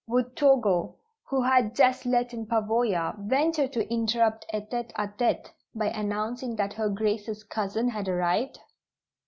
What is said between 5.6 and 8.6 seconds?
by announcing that Her Grace's cousin had arrived?